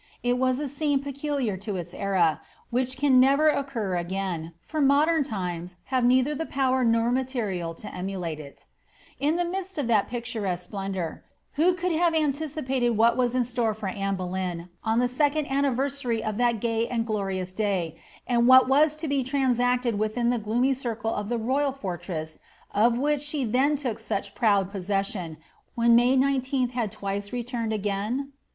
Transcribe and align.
It 0.23 0.39
was 0.39 0.59
a 0.59 0.67
scene 0.67 1.03
peculiar 1.03 1.57
to 1.57 1.77
its 1.77 1.93
era, 1.93 2.41
which 2.71 2.97
can 2.97 3.19
never 3.19 3.49
occur 3.49 3.97
again, 3.97 4.53
for 4.65 4.81
modern 4.81 5.23
times 5.23 5.75
have 5.93 6.03
neitlier 6.03 6.35
the 6.35 6.47
power 6.47 6.83
nor 6.83 7.11
material 7.11 7.75
to 7.75 7.87
emulate 7.93 8.39
it 8.39 8.65
In 9.19 9.35
the 9.35 9.45
midst 9.45 9.77
of 9.77 9.85
tliat 9.85 10.07
picturesque 10.07 10.63
splendour, 10.63 11.21
who 11.53 11.75
could 11.75 11.91
have 11.91 12.15
anticipated 12.15 12.97
what 12.97 13.15
was 13.15 13.35
in 13.35 13.43
store 13.43 13.75
for 13.75 13.89
Anne 13.89 14.15
Boleyn 14.15 14.69
on 14.83 14.97
the 14.97 15.07
second 15.07 15.45
anniversary 15.51 16.23
of 16.23 16.37
that 16.37 16.59
gay 16.59 16.87
and 16.87 17.05
glorious 17.05 17.53
day, 17.53 17.95
and 18.25 18.47
what 18.47 18.67
was 18.67 18.95
to 18.95 19.07
be 19.07 19.23
transacted 19.23 19.99
within 19.99 20.31
the 20.31 20.39
gloomy 20.39 20.73
circle 20.73 21.13
of 21.13 21.29
that 21.29 21.37
royal 21.37 21.71
fortress 21.71 22.39
of 22.73 22.97
which 22.97 23.21
she 23.21 23.45
tlien 23.45 23.83
look 23.85 23.99
sucli 23.99 24.33
proud 24.33 24.71
possession, 24.71 25.37
when 25.75 25.95
May 25.95 26.17
19th 26.17 26.71
had 26.71 26.91
twice 26.91 27.31
returned 27.31 27.71
again? 27.71 28.31